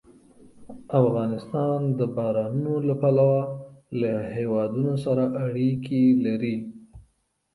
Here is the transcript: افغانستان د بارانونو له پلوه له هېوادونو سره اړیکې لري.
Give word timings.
افغانستان 1.01 1.79
د 1.99 2.01
بارانونو 2.15 2.73
له 2.87 2.95
پلوه 3.01 3.41
له 4.01 4.11
هېوادونو 4.35 4.93
سره 5.05 5.23
اړیکې 5.45 6.03
لري. 6.25 6.55